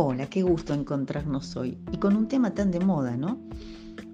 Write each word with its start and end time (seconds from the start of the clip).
Hola, 0.00 0.30
qué 0.30 0.42
gusto 0.42 0.74
encontrarnos 0.74 1.56
hoy 1.56 1.76
y 1.90 1.96
con 1.96 2.14
un 2.14 2.28
tema 2.28 2.54
tan 2.54 2.70
de 2.70 2.78
moda, 2.78 3.16
¿no? 3.16 3.40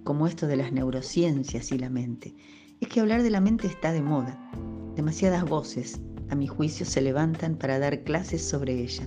Como 0.03 0.27
esto 0.27 0.47
de 0.47 0.57
las 0.57 0.73
neurociencias 0.73 1.73
y 1.73 1.79
la 1.79 1.91
mente. 1.91 2.35
Es 2.81 2.89
que 2.89 3.01
hablar 3.01 3.23
de 3.23 3.29
la 3.29 3.43
mente 3.43 3.67
está 3.67 3.93
de 3.93 4.01
moda. 4.01 4.51
Demasiadas 4.97 5.45
voces, 5.45 6.01
a 6.31 6.37
mi 6.37 6.47
juicio, 6.47 6.87
se 6.87 7.03
levantan 7.03 7.57
para 7.57 7.79
dar 7.79 8.03
clases 8.03 8.43
sobre 8.43 8.81
ella. 8.81 9.07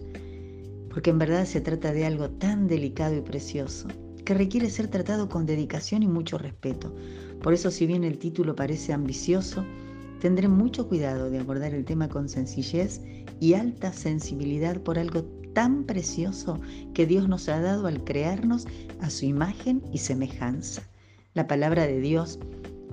Porque 0.91 1.09
en 1.09 1.18
verdad 1.18 1.45
se 1.45 1.61
trata 1.61 1.91
de 1.93 2.05
algo 2.05 2.29
tan 2.29 2.68
delicado 2.68 3.16
y 3.16 3.21
precioso 3.21 3.88
que 4.23 4.36
requiere 4.36 4.70
ser 4.70 4.88
tratado 4.88 5.30
con 5.30 5.48
dedicación 5.48 6.04
y 6.04 6.07
mucho 6.07 6.38
respeto. 6.38 6.94
Por 7.41 7.55
eso, 7.55 7.71
si 7.71 7.88
bien 7.88 8.04
el 8.04 8.20
título 8.20 8.55
parece 8.55 8.94
ambicioso, 8.94 9.66
tendré 10.21 10.48
mucho 10.48 10.88
cuidado 10.88 11.32
de 11.32 11.39
abordar 11.39 11.73
el 11.73 11.86
tema 11.86 12.07
con 12.07 12.30
sencillez 12.30 13.01
y 13.39 13.55
alta 13.55 13.91
sensibilidad 13.93 14.79
por 14.79 15.00
algo 15.00 15.25
tan 15.57 15.86
precioso 15.86 16.60
que 16.93 17.07
Dios 17.07 17.28
nos 17.28 17.50
ha 17.50 17.60
dado 17.60 17.88
al 17.88 18.04
crearnos 18.04 18.68
a 19.02 19.10
su 19.10 19.25
imagen 19.25 19.82
y 19.92 19.98
semejanza. 19.98 20.84
La 21.34 21.48
palabra 21.48 21.88
de 21.88 22.00
Dios, 22.00 22.38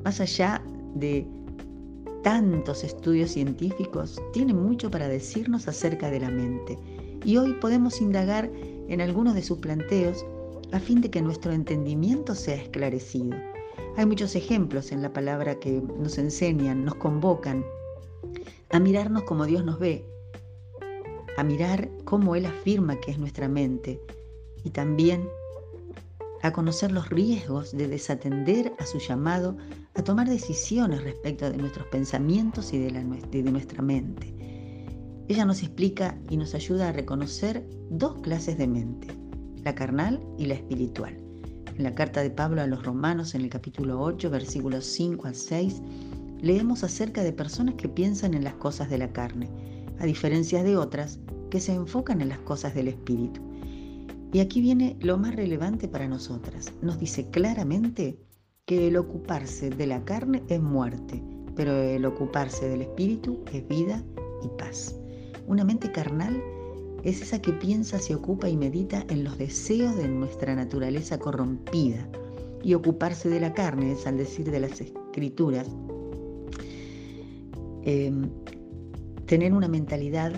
más 0.02 0.18
allá 0.18 0.62
de 0.94 1.28
tantos 2.22 2.82
estudios 2.82 3.32
científicos, 3.32 4.18
tiene 4.32 4.54
mucho 4.54 4.90
para 4.90 5.08
decirnos 5.08 5.68
acerca 5.68 6.10
de 6.10 6.20
la 6.20 6.30
mente. 6.30 6.78
Y 7.22 7.36
hoy 7.36 7.52
podemos 7.52 8.00
indagar 8.00 8.50
en 8.88 9.02
algunos 9.02 9.34
de 9.34 9.42
sus 9.42 9.58
planteos 9.58 10.24
a 10.72 10.80
fin 10.80 11.02
de 11.02 11.10
que 11.10 11.20
nuestro 11.20 11.52
entendimiento 11.52 12.34
sea 12.34 12.54
esclarecido. 12.54 13.36
Hay 13.98 14.06
muchos 14.06 14.34
ejemplos 14.36 14.90
en 14.90 15.02
la 15.02 15.12
palabra 15.12 15.60
que 15.60 15.82
nos 15.98 16.16
enseñan, 16.16 16.86
nos 16.86 16.94
convocan 16.94 17.62
a 18.70 18.80
mirarnos 18.80 19.24
como 19.24 19.44
Dios 19.44 19.66
nos 19.66 19.78
ve 19.78 20.13
a 21.36 21.44
mirar 21.44 21.90
cómo 22.04 22.36
Él 22.36 22.46
afirma 22.46 23.00
que 23.00 23.10
es 23.10 23.18
nuestra 23.18 23.48
mente 23.48 24.00
y 24.64 24.70
también 24.70 25.28
a 26.42 26.52
conocer 26.52 26.92
los 26.92 27.08
riesgos 27.08 27.72
de 27.72 27.88
desatender 27.88 28.74
a 28.78 28.84
su 28.84 28.98
llamado 28.98 29.56
a 29.94 30.02
tomar 30.02 30.28
decisiones 30.28 31.02
respecto 31.02 31.50
de 31.50 31.56
nuestros 31.56 31.86
pensamientos 31.86 32.72
y 32.74 32.78
de, 32.78 32.90
la, 32.90 33.02
de 33.02 33.42
nuestra 33.44 33.80
mente. 33.82 34.34
Ella 35.26 35.46
nos 35.46 35.62
explica 35.62 36.18
y 36.28 36.36
nos 36.36 36.54
ayuda 36.54 36.88
a 36.88 36.92
reconocer 36.92 37.66
dos 37.90 38.20
clases 38.20 38.58
de 38.58 38.66
mente, 38.66 39.08
la 39.62 39.74
carnal 39.74 40.20
y 40.36 40.44
la 40.44 40.54
espiritual. 40.54 41.16
En 41.76 41.82
la 41.82 41.94
carta 41.94 42.22
de 42.22 42.30
Pablo 42.30 42.60
a 42.60 42.66
los 42.66 42.84
romanos 42.84 43.34
en 43.34 43.40
el 43.40 43.48
capítulo 43.48 44.00
8, 44.02 44.28
versículos 44.28 44.84
5 44.84 45.26
al 45.26 45.34
6, 45.34 45.80
leemos 46.42 46.84
acerca 46.84 47.22
de 47.22 47.32
personas 47.32 47.76
que 47.76 47.88
piensan 47.88 48.34
en 48.34 48.44
las 48.44 48.54
cosas 48.56 48.90
de 48.90 48.98
la 48.98 49.12
carne, 49.14 49.48
a 49.98 50.06
diferencia 50.06 50.62
de 50.62 50.76
otras 50.76 51.18
que 51.50 51.60
se 51.60 51.74
enfocan 51.74 52.20
en 52.20 52.28
las 52.28 52.38
cosas 52.40 52.74
del 52.74 52.88
Espíritu. 52.88 53.40
Y 54.32 54.40
aquí 54.40 54.60
viene 54.60 54.96
lo 55.00 55.16
más 55.16 55.36
relevante 55.36 55.86
para 55.86 56.08
nosotras. 56.08 56.72
Nos 56.82 56.98
dice 56.98 57.30
claramente 57.30 58.18
que 58.66 58.88
el 58.88 58.96
ocuparse 58.96 59.70
de 59.70 59.86
la 59.86 60.04
carne 60.04 60.42
es 60.48 60.60
muerte, 60.60 61.22
pero 61.54 61.72
el 61.72 62.04
ocuparse 62.04 62.68
del 62.68 62.82
Espíritu 62.82 63.38
es 63.52 63.66
vida 63.68 64.02
y 64.42 64.48
paz. 64.58 64.96
Una 65.46 65.64
mente 65.64 65.92
carnal 65.92 66.42
es 67.04 67.20
esa 67.20 67.40
que 67.40 67.52
piensa, 67.52 67.98
se 67.98 68.14
ocupa 68.14 68.48
y 68.48 68.56
medita 68.56 69.04
en 69.08 69.24
los 69.24 69.36
deseos 69.38 69.94
de 69.96 70.08
nuestra 70.08 70.54
naturaleza 70.54 71.18
corrompida. 71.18 72.08
Y 72.62 72.72
ocuparse 72.72 73.28
de 73.28 73.40
la 73.40 73.52
carne 73.52 73.92
es, 73.92 74.06
al 74.06 74.16
decir 74.16 74.50
de 74.50 74.60
las 74.60 74.80
escrituras, 74.80 75.68
em, 77.84 78.30
tener 79.26 79.52
una 79.52 79.68
mentalidad 79.68 80.32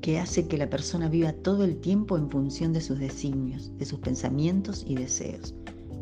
que 0.00 0.18
hace 0.18 0.46
que 0.46 0.58
la 0.58 0.68
persona 0.68 1.08
viva 1.08 1.32
todo 1.32 1.64
el 1.64 1.80
tiempo 1.80 2.18
en 2.18 2.30
función 2.30 2.72
de 2.72 2.80
sus 2.80 2.98
designios, 2.98 3.76
de 3.78 3.86
sus 3.86 4.00
pensamientos 4.00 4.84
y 4.86 4.96
deseos. 4.96 5.54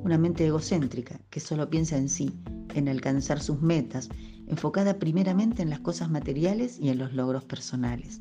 Una 0.02 0.18
mente 0.18 0.46
egocéntrica 0.46 1.20
que 1.30 1.40
solo 1.40 1.70
piensa 1.70 1.96
en 1.96 2.08
sí, 2.08 2.32
en 2.74 2.88
alcanzar 2.88 3.40
sus 3.40 3.60
metas, 3.60 4.08
enfocada 4.48 4.98
primeramente 4.98 5.62
en 5.62 5.70
las 5.70 5.80
cosas 5.80 6.10
materiales 6.10 6.78
y 6.80 6.88
en 6.88 6.98
los 6.98 7.12
logros 7.12 7.44
personales. 7.44 8.20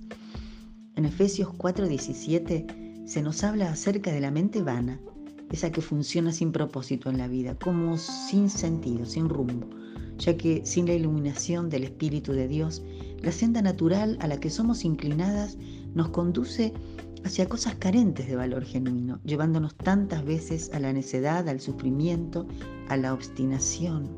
En 0.96 1.06
Efesios 1.06 1.50
4:17 1.58 3.08
se 3.08 3.22
nos 3.22 3.44
habla 3.44 3.72
acerca 3.72 4.12
de 4.12 4.22
la 4.22 4.30
mente 4.30 4.62
vana, 4.62 5.00
esa 5.52 5.72
que 5.72 5.81
funciona 5.81 6.31
sin 6.31 6.52
propósito 6.52 7.09
en 7.09 7.18
la 7.18 7.28
vida, 7.28 7.56
como 7.56 7.98
sin 7.98 8.50
sentido, 8.50 9.06
sin 9.06 9.28
rumbo, 9.28 9.68
ya 10.18 10.38
que 10.38 10.66
sin 10.66 10.86
la 10.86 10.94
iluminación 10.94 11.70
del 11.70 11.84
Espíritu 11.84 12.34
de 12.34 12.48
Dios, 12.48 12.84
la 13.22 13.32
senda 13.32 13.62
natural 13.62 14.18
a 14.20 14.28
la 14.28 14.40
que 14.40 14.50
somos 14.50 14.84
inclinadas 14.84 15.58
nos 15.94 16.09
conduce 16.09 16.74
hacia 17.24 17.48
cosas 17.48 17.76
carentes 17.76 18.28
de 18.28 18.36
valor 18.36 18.66
genuino, 18.66 19.20
llevándonos 19.24 19.76
tantas 19.76 20.26
veces 20.26 20.72
a 20.74 20.80
la 20.80 20.92
necedad, 20.92 21.48
al 21.48 21.60
sufrimiento, 21.60 22.48
a 22.88 22.98
la 22.98 23.14
obstinación. 23.14 24.10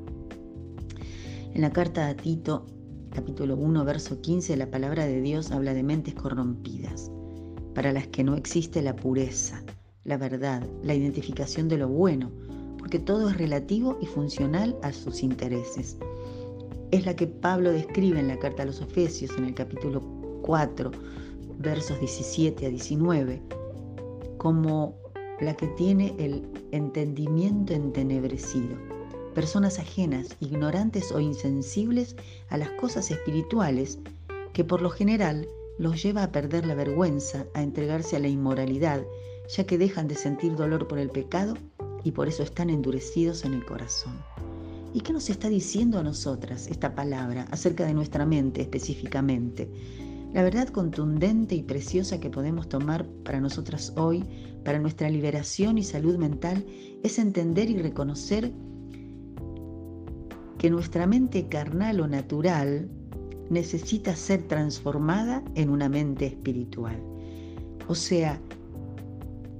En 1.54 1.62
la 1.62 1.72
carta 1.72 2.08
a 2.08 2.16
Tito, 2.16 2.66
capítulo 3.12 3.58
1, 3.58 3.84
verso 3.84 4.22
15, 4.22 4.56
la 4.56 4.72
palabra 4.72 5.06
de 5.06 5.22
Dios 5.22 5.52
habla 5.52 5.74
de 5.74 5.84
mentes 5.84 6.14
corrompidas, 6.14 7.12
para 7.76 7.92
las 7.92 8.08
que 8.08 8.24
no 8.24 8.36
existe 8.36 8.82
la 8.82 8.96
pureza, 8.96 9.64
la 10.06 10.18
verdad, 10.18 10.66
la 10.82 10.96
identificación 10.96 11.68
de 11.68 11.78
lo 11.78 11.90
bueno, 11.90 12.32
porque 12.78 13.00
todo 13.00 13.30
es 13.30 13.38
relativo 13.38 13.98
y 14.02 14.06
funcional 14.06 14.78
a 14.82 14.94
sus 14.94 15.24
intereses 15.24 15.98
es 16.94 17.08
la 17.08 17.16
que 17.16 17.26
Pablo 17.26 17.72
describe 17.72 18.20
en 18.20 18.28
la 18.28 18.38
carta 18.38 18.62
a 18.62 18.66
los 18.68 18.80
Efesios 18.80 19.36
en 19.36 19.46
el 19.46 19.56
capítulo 19.56 20.00
4, 20.44 20.92
versos 21.58 22.00
17 22.00 22.68
a 22.68 22.70
19, 22.70 23.42
como 24.38 24.96
la 25.42 25.56
que 25.56 25.66
tiene 25.70 26.14
el 26.20 26.48
entendimiento 26.72 27.74
entenebrecido, 27.74 28.78
personas 29.34 29.80
ajenas, 29.80 30.38
ignorantes 30.40 31.12
o 31.12 31.20
insensibles 31.20 32.16
a 32.50 32.60
las 32.60 32.70
cosas 32.74 33.10
espirituales 33.10 33.98
que 34.54 34.64
por 34.64 34.84
lo 34.84 34.92
general 34.92 35.48
los 35.80 36.04
lleva 36.04 36.22
a 36.22 36.32
perder 36.32 36.68
la 36.68 36.76
vergüenza, 36.76 37.48
a 37.56 37.64
entregarse 37.64 38.18
a 38.18 38.20
la 38.20 38.28
inmoralidad, 38.28 39.04
ya 39.50 39.64
que 39.64 39.80
dejan 39.80 40.08
de 40.08 40.14
sentir 40.14 40.56
dolor 40.56 40.88
por 40.88 41.00
el 41.00 41.10
pecado 41.10 41.56
y 42.04 42.12
por 42.12 42.28
eso 42.28 42.44
están 42.44 42.70
endurecidos 42.70 43.46
en 43.46 43.56
el 43.56 43.66
corazón. 43.66 44.14
¿Y 44.94 45.02
qué 45.02 45.12
nos 45.12 45.30
está 45.32 45.50
diciendo 45.50 45.98
a 45.98 46.04
nosotras 46.04 46.68
esta 46.68 46.94
palabra 46.94 47.48
acerca 47.50 47.84
de 47.86 47.96
nuestra 47.96 48.28
mente 48.28 48.62
específicamente? 48.62 49.68
La 50.34 50.44
verdad 50.44 50.68
contundente 50.68 51.56
y 51.56 51.64
preciosa 51.64 52.20
que 52.20 52.30
podemos 52.30 52.70
tomar 52.70 53.08
para 53.24 53.42
nosotras 53.42 53.92
hoy, 53.98 54.24
para 54.64 54.78
nuestra 54.78 55.10
liberación 55.10 55.80
y 55.80 55.84
salud 55.84 56.18
mental, 56.18 56.64
es 57.04 57.18
entender 57.18 57.72
y 57.72 57.78
reconocer 57.78 58.52
que 60.60 60.70
nuestra 60.70 61.08
mente 61.08 61.48
carnal 61.48 62.00
o 62.00 62.08
natural 62.08 62.88
necesita 63.50 64.16
ser 64.16 64.44
transformada 64.44 65.44
en 65.56 65.70
una 65.70 65.90
mente 65.90 66.28
espiritual. 66.28 67.02
O 67.88 67.96
sea, 67.96 68.40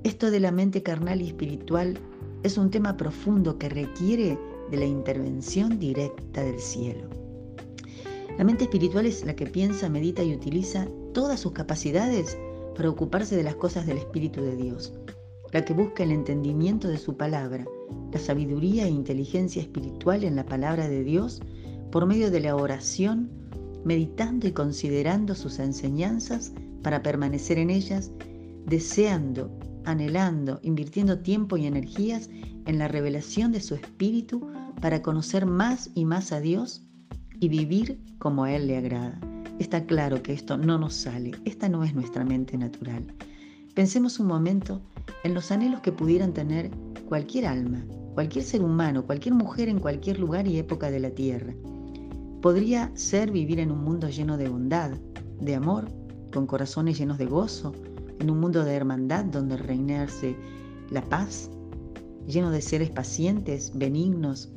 esto 0.04 0.30
de 0.30 0.40
la 0.40 0.52
mente 0.52 0.84
carnal 0.84 1.22
y 1.22 1.28
espiritual 1.28 1.98
es 2.44 2.58
un 2.58 2.70
tema 2.70 2.98
profundo 2.98 3.58
que 3.58 3.70
requiere 3.70 4.38
de 4.74 4.80
la 4.80 4.86
intervención 4.86 5.78
directa 5.78 6.42
del 6.42 6.60
cielo. 6.60 7.08
La 8.40 8.44
mente 8.44 8.64
espiritual 8.64 9.06
es 9.06 9.24
la 9.24 9.36
que 9.36 9.46
piensa, 9.46 9.88
medita 9.88 10.24
y 10.24 10.34
utiliza 10.34 10.88
todas 11.14 11.40
sus 11.40 11.52
capacidades 11.52 12.36
para 12.76 12.90
ocuparse 12.90 13.36
de 13.36 13.44
las 13.44 13.56
cosas 13.56 13.86
del 13.86 14.00
Espíritu 14.00 14.42
de 14.42 14.56
Dios, 14.56 14.92
la 15.52 15.64
que 15.64 15.76
busca 15.76 16.02
el 16.02 16.12
entendimiento 16.12 16.88
de 16.88 16.98
su 16.98 17.16
palabra, 17.16 17.66
la 18.12 18.20
sabiduría 18.20 18.88
e 18.88 18.90
inteligencia 18.90 19.62
espiritual 19.62 20.24
en 20.24 20.36
la 20.36 20.46
palabra 20.48 20.88
de 20.88 21.04
Dios 21.04 21.40
por 21.92 22.08
medio 22.08 22.32
de 22.32 22.40
la 22.40 22.56
oración, 22.56 23.30
meditando 23.86 24.48
y 24.48 24.54
considerando 24.54 25.36
sus 25.36 25.60
enseñanzas 25.60 26.52
para 26.82 27.04
permanecer 27.04 27.60
en 27.60 27.70
ellas, 27.70 28.12
deseando, 28.66 29.52
anhelando, 29.86 30.60
invirtiendo 30.64 31.20
tiempo 31.20 31.58
y 31.58 31.68
energías 31.68 32.32
en 32.66 32.80
la 32.80 32.88
revelación 32.88 33.52
de 33.52 33.62
su 33.62 33.76
espíritu 33.76 34.42
para 34.82 35.02
conocer 35.02 35.46
más 35.46 35.90
y 35.96 36.06
más 36.06 36.32
a 36.32 36.40
Dios 36.40 36.84
y 37.40 37.50
vivir 37.50 38.00
como 38.20 38.44
a 38.44 38.54
Él 38.54 38.68
le 38.68 38.78
agrada. 38.78 39.20
Está 39.60 39.86
claro 39.86 40.24
que 40.24 40.34
esto 40.34 40.58
no 40.58 40.78
nos 40.78 40.94
sale, 40.94 41.32
esta 41.46 41.70
no 41.70 41.84
es 41.84 41.94
nuestra 41.94 42.26
mente 42.26 42.58
natural. 42.58 43.06
Pensemos 43.76 44.20
un 44.20 44.28
momento 44.28 44.82
en 45.24 45.34
los 45.34 45.52
anhelos 45.52 45.82
que 45.82 45.92
pudieran 45.92 46.34
tener 46.34 46.72
cualquier 47.08 47.46
alma, 47.46 47.86
cualquier 48.14 48.44
ser 48.44 48.64
humano, 48.64 49.06
cualquier 49.06 49.36
mujer 49.36 49.70
en 49.70 49.80
cualquier 49.80 50.20
lugar 50.20 50.48
y 50.48 50.58
época 50.58 50.92
de 50.92 51.00
la 51.00 51.12
tierra. 51.12 51.54
Podría 52.42 52.92
ser 52.96 53.32
vivir 53.32 53.60
en 53.60 53.72
un 53.72 53.84
mundo 53.84 54.10
lleno 54.10 54.38
de 54.38 54.50
bondad, 54.50 54.92
de 55.40 55.56
amor, 55.56 55.88
con 56.34 56.48
corazones 56.48 56.98
llenos 56.98 57.18
de 57.18 57.26
gozo, 57.26 57.74
en 58.20 58.30
un 58.30 58.40
mundo 58.40 58.64
de 58.64 58.74
hermandad 58.74 59.26
donde 59.26 59.58
reinarse 59.58 60.36
la 60.90 61.02
paz, 61.02 61.50
lleno 62.28 62.52
de 62.52 62.62
seres 62.62 62.90
pacientes, 62.90 63.72
benignos, 63.76 64.52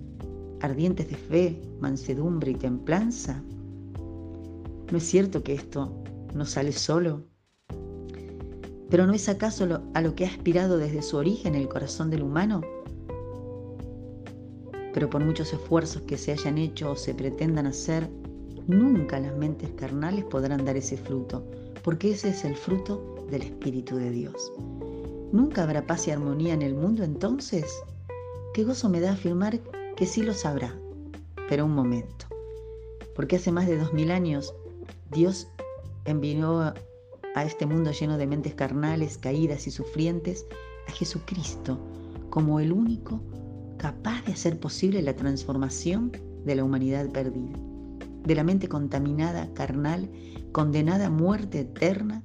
ardientes 0.60 1.08
de 1.08 1.16
fe, 1.16 1.62
mansedumbre 1.80 2.52
y 2.52 2.54
templanza? 2.54 3.42
¿No 4.90 4.98
es 4.98 5.04
cierto 5.04 5.42
que 5.42 5.54
esto 5.54 5.92
no 6.34 6.44
sale 6.44 6.72
solo? 6.72 7.24
¿Pero 8.88 9.06
no 9.06 9.14
es 9.14 9.28
acaso 9.28 9.82
a 9.94 10.00
lo 10.00 10.14
que 10.14 10.24
ha 10.24 10.28
aspirado 10.28 10.78
desde 10.78 11.02
su 11.02 11.16
origen 11.16 11.54
el 11.54 11.68
corazón 11.68 12.10
del 12.10 12.22
humano? 12.22 12.62
Pero 14.94 15.10
por 15.10 15.24
muchos 15.24 15.52
esfuerzos 15.52 16.02
que 16.02 16.16
se 16.16 16.32
hayan 16.32 16.56
hecho 16.56 16.92
o 16.92 16.96
se 16.96 17.14
pretendan 17.14 17.66
hacer, 17.66 18.08
nunca 18.66 19.18
las 19.18 19.36
mentes 19.36 19.70
carnales 19.72 20.24
podrán 20.24 20.64
dar 20.64 20.76
ese 20.76 20.96
fruto, 20.96 21.44
porque 21.82 22.12
ese 22.12 22.30
es 22.30 22.44
el 22.44 22.56
fruto 22.56 23.16
del 23.30 23.42
Espíritu 23.42 23.96
de 23.96 24.10
Dios. 24.10 24.52
¿Nunca 25.32 25.64
habrá 25.64 25.86
paz 25.86 26.06
y 26.06 26.12
armonía 26.12 26.54
en 26.54 26.62
el 26.62 26.74
mundo 26.74 27.02
entonces? 27.02 27.66
Qué 28.54 28.64
gozo 28.64 28.88
me 28.88 29.00
da 29.00 29.12
afirmar 29.12 29.60
que 29.96 30.06
sí 30.06 30.22
lo 30.22 30.34
sabrá. 30.34 30.74
Pero 31.48 31.64
un 31.64 31.74
momento, 31.74 32.26
porque 33.14 33.36
hace 33.36 33.52
más 33.52 33.66
de 33.66 33.78
dos 33.78 33.92
mil 33.92 34.10
años 34.10 34.54
Dios 35.10 35.48
envió 36.04 36.74
a 37.34 37.44
este 37.44 37.66
mundo 37.66 37.90
lleno 37.92 38.18
de 38.18 38.26
mentes 38.26 38.54
carnales, 38.54 39.18
caídas 39.18 39.66
y 39.66 39.70
sufrientes, 39.70 40.46
a 40.88 40.92
Jesucristo 40.92 41.78
como 42.30 42.60
el 42.60 42.72
único 42.72 43.20
capaz 43.78 44.24
de 44.24 44.32
hacer 44.32 44.58
posible 44.58 45.02
la 45.02 45.16
transformación 45.16 46.12
de 46.44 46.54
la 46.54 46.64
humanidad 46.64 47.10
perdida, 47.10 47.58
de 48.24 48.34
la 48.34 48.44
mente 48.44 48.68
contaminada, 48.68 49.52
carnal, 49.54 50.10
condenada 50.52 51.06
a 51.06 51.10
muerte 51.10 51.60
eterna, 51.60 52.22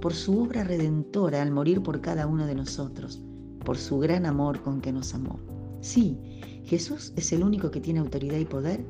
por 0.00 0.14
su 0.14 0.40
obra 0.40 0.64
redentora 0.64 1.42
al 1.42 1.50
morir 1.50 1.82
por 1.82 2.00
cada 2.00 2.26
uno 2.26 2.46
de 2.46 2.54
nosotros, 2.54 3.20
por 3.64 3.76
su 3.78 3.98
gran 3.98 4.26
amor 4.26 4.62
con 4.62 4.80
que 4.80 4.92
nos 4.92 5.14
amó. 5.14 5.38
Sí, 5.80 6.18
Jesús 6.64 7.12
es 7.16 7.32
el 7.32 7.42
único 7.42 7.70
que 7.70 7.80
tiene 7.80 8.00
autoridad 8.00 8.38
y 8.38 8.44
poder 8.44 8.84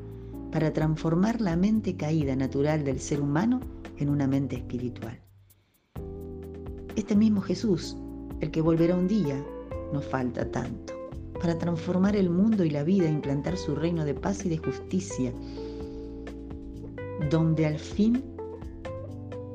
para 0.50 0.72
transformar 0.72 1.40
la 1.40 1.56
mente 1.56 1.96
caída 1.96 2.36
natural 2.36 2.84
del 2.84 3.00
ser 3.00 3.20
humano 3.20 3.60
en 3.98 4.08
una 4.08 4.26
mente 4.26 4.56
espiritual. 4.56 5.18
Este 6.94 7.16
mismo 7.16 7.40
Jesús, 7.40 7.96
el 8.40 8.50
que 8.50 8.60
volverá 8.60 8.94
un 8.94 9.08
día, 9.08 9.42
no 9.92 10.00
falta 10.00 10.50
tanto, 10.50 10.92
para 11.40 11.58
transformar 11.58 12.16
el 12.16 12.28
mundo 12.28 12.64
y 12.64 12.70
la 12.70 12.84
vida 12.84 13.06
e 13.06 13.12
implantar 13.12 13.56
su 13.56 13.74
reino 13.74 14.04
de 14.04 14.14
paz 14.14 14.44
y 14.44 14.50
de 14.50 14.58
justicia, 14.58 15.32
donde 17.30 17.66
al 17.66 17.78
fin 17.78 18.22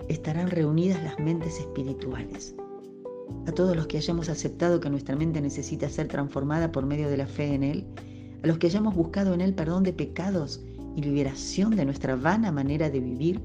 estarán 0.08 0.50
reunidas 0.50 1.04
las 1.04 1.20
mentes 1.20 1.60
espirituales 1.60 2.56
a 3.46 3.52
todos 3.52 3.76
los 3.76 3.88
que 3.88 3.98
hayamos 3.98 4.30
aceptado 4.30 4.80
que 4.80 4.90
nuestra 4.90 5.16
mente 5.16 5.42
necesita 5.42 5.90
ser 5.90 6.08
transformada 6.08 6.72
por 6.72 6.86
medio 6.86 7.10
de 7.10 7.18
la 7.18 7.28
fe 7.28 7.54
en 7.54 7.64
Él, 7.64 7.86
a 8.44 8.48
los 8.48 8.58
que 8.58 8.68
hayamos 8.68 8.96
buscado 8.96 9.34
en 9.34 9.42
Él 9.42 9.54
perdón 9.54 9.84
de 9.84 9.94
pecados 9.94 10.64
y 10.96 11.02
liberación 11.02 11.76
de 11.76 11.86
nuestra 11.86 12.16
vana 12.16 12.52
manera 12.52 12.90
de 12.90 13.00
vivir, 13.00 13.42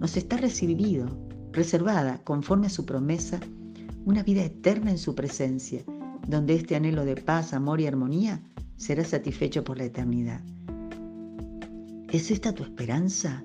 nos 0.00 0.16
está 0.16 0.36
recibido, 0.36 1.06
reservada, 1.52 2.20
conforme 2.24 2.66
a 2.66 2.70
su 2.70 2.84
promesa, 2.84 3.40
una 4.04 4.22
vida 4.22 4.44
eterna 4.44 4.90
en 4.90 4.98
su 4.98 5.14
presencia, 5.14 5.82
donde 6.26 6.54
este 6.54 6.76
anhelo 6.76 7.04
de 7.04 7.16
paz, 7.16 7.52
amor 7.52 7.80
y 7.80 7.86
armonía 7.86 8.42
será 8.76 9.04
satisfecho 9.04 9.64
por 9.64 9.78
la 9.78 9.84
eternidad. 9.84 10.40
¿Es 12.10 12.30
esta 12.30 12.52
tu 12.52 12.62
esperanza? 12.62 13.44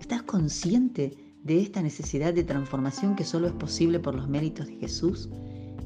¿Estás 0.00 0.22
consciente 0.22 1.29
de 1.42 1.60
esta 1.60 1.82
necesidad 1.82 2.34
de 2.34 2.44
transformación 2.44 3.16
que 3.16 3.24
solo 3.24 3.46
es 3.46 3.52
posible 3.54 3.98
por 3.98 4.14
los 4.14 4.28
méritos 4.28 4.66
de 4.66 4.76
Jesús? 4.76 5.30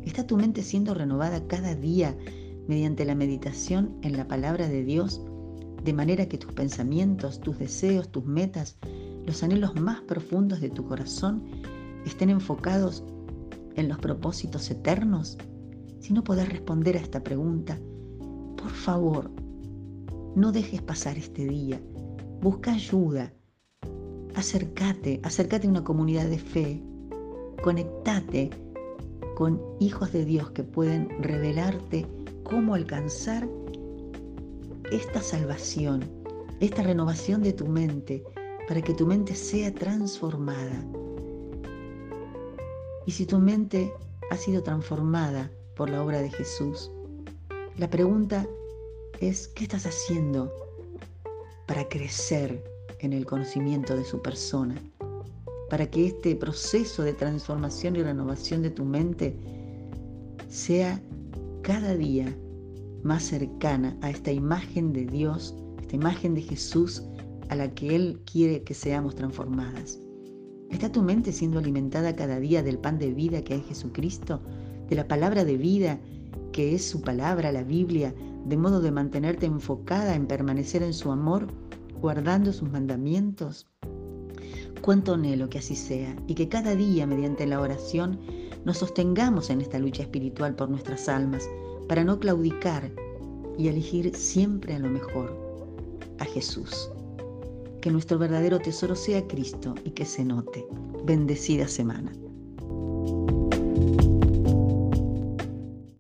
¿Está 0.05 0.27
tu 0.27 0.37
mente 0.37 0.63
siendo 0.63 0.95
renovada 0.95 1.47
cada 1.47 1.75
día 1.75 2.17
mediante 2.67 3.05
la 3.05 3.15
meditación 3.15 3.97
en 4.03 4.17
la 4.17 4.27
palabra 4.27 4.69
de 4.69 4.85
Dios, 4.85 5.23
de 5.83 5.93
manera 5.93 6.27
que 6.27 6.39
tus 6.39 6.53
pensamientos, 6.53 7.41
tus 7.41 7.59
deseos, 7.59 8.11
tus 8.11 8.25
metas, 8.25 8.77
los 9.27 9.43
anhelos 9.43 9.75
más 9.75 10.01
profundos 10.03 10.61
de 10.61 10.71
tu 10.71 10.85
corazón 10.85 11.45
estén 12.05 12.31
enfocados 12.31 13.05
en 13.77 13.89
los 13.89 13.99
propósitos 13.99 14.71
eternos? 14.71 15.39
Si 16.01 16.13
no 16.13 16.25
podés 16.25 16.49
responder 16.49 16.97
a 16.97 17.01
esta 17.01 17.23
pregunta, 17.23 17.79
por 18.57 18.71
favor, 18.71 19.31
no 20.35 20.53
dejes 20.53 20.83
pasar 20.83 21.17
este 21.17 21.47
día. 21.47 21.81
Busca 22.41 22.75
ayuda 22.75 23.33
acércate, 24.35 25.21
acércate 25.23 25.67
a 25.67 25.71
una 25.71 25.85
comunidad 25.85 26.27
de 26.27 26.39
fe, 26.39 26.83
conectate 27.63 28.51
con 29.37 29.61
hijos 29.81 30.13
de 30.13 30.25
Dios 30.25 30.51
que 30.51 30.63
pueden 30.63 31.09
revelarte 31.23 32.07
cómo 32.43 32.75
alcanzar 32.75 33.49
esta 34.93 35.21
salvación, 35.23 36.05
esta 36.61 36.83
renovación 36.83 37.43
de 37.43 37.53
tu 37.53 37.67
mente, 37.67 38.23
para 38.69 38.81
que 38.81 38.95
tu 38.95 39.07
mente 39.07 39.35
sea 39.35 39.73
transformada. 39.75 40.85
Y 43.07 43.13
si 43.13 43.27
tu 43.27 43.39
mente 43.39 43.93
ha 44.31 44.37
sido 44.37 44.63
transformada 44.63 45.51
por 45.77 45.91
la 45.91 46.03
obra 46.03 46.23
de 46.23 46.31
Jesús, 46.31 46.91
la 47.77 47.91
pregunta 47.91 48.47
es, 49.21 49.49
¿qué 49.49 49.65
estás 49.65 49.87
haciendo 49.87 50.53
para 51.67 51.89
crecer 51.89 52.74
en 53.05 53.13
el 53.13 53.27
conocimiento 53.27 53.97
de 53.97 54.05
su 54.05 54.21
persona, 54.21 54.75
para 55.71 55.87
que 55.87 56.07
este 56.07 56.35
proceso 56.37 57.03
de 57.03 57.13
transformación 57.13 57.97
y 57.97 58.03
renovación 58.03 58.63
de 58.63 58.71
tu 58.71 58.85
mente 58.85 59.37
sea 60.49 61.01
cada 61.63 61.95
día 61.95 62.35
más 63.03 63.25
cercana 63.25 63.97
a 64.01 64.11
esta 64.11 64.33
imagen 64.33 64.93
de 64.93 65.07
Dios, 65.07 65.55
esta 65.81 65.97
imagen 65.97 66.35
de 66.35 66.43
Jesús 66.43 67.03
a 67.49 67.57
la 67.57 67.73
que 67.75 67.95
Él 67.95 68.21
quiere 68.25 68.63
que 68.63 68.75
seamos 68.75 69.15
transformadas. 69.15 69.99
¿Está 70.71 70.91
tu 70.91 71.03
mente 71.03 71.33
siendo 71.33 71.59
alimentada 71.59 72.17
cada 72.17 72.41
día 72.41 72.63
del 72.63 72.79
pan 72.79 72.99
de 72.99 73.13
vida 73.13 73.43
que 73.43 73.57
es 73.57 73.65
Jesucristo, 73.67 74.41
de 74.89 74.97
la 74.97 75.07
palabra 75.07 75.45
de 75.45 75.57
vida 75.57 76.01
que 76.53 76.75
es 76.75 76.89
su 76.89 77.01
palabra, 77.01 77.53
la 77.53 77.65
Biblia, 77.65 78.15
de 78.47 78.57
modo 78.57 78.81
de 78.81 78.91
mantenerte 78.91 79.47
enfocada 79.47 80.15
en 80.15 80.27
permanecer 80.27 80.83
en 80.83 80.93
su 80.93 81.11
amor 81.11 81.49
guardando 82.05 82.53
sus 82.53 82.71
mandamientos? 82.71 83.67
Cuánto 84.83 85.15
anhelo 85.15 85.49
que 85.49 85.57
así 85.57 85.75
sea 85.75 86.15
y 86.27 86.35
que 86.35 86.51
cada 86.51 86.75
día 86.75 87.07
mediante 87.07 87.47
la 87.47 87.63
oración 87.63 88.21
nos 88.67 88.77
sostengamos 88.77 89.49
en 89.49 89.63
esta 89.63 89.79
lucha 89.79 90.03
espiritual 90.03 90.55
por 90.55 90.69
nuestras 90.69 91.09
almas 91.09 91.49
para 91.89 92.05
no 92.05 92.21
claudicar 92.21 92.93
y 93.57 93.69
elegir 93.69 94.15
siempre 94.15 94.75
a 94.75 94.81
lo 94.81 94.91
mejor, 94.91 95.35
a 96.19 96.27
Jesús. 96.27 96.91
Que 97.81 97.91
nuestro 97.91 98.19
verdadero 98.19 98.59
tesoro 98.59 98.95
sea 98.95 99.27
Cristo 99.27 99.75
y 99.83 99.93
que 99.93 100.05
se 100.05 100.27
note. 100.27 100.67
Bendecida 101.07 101.67
semana. 101.67 102.13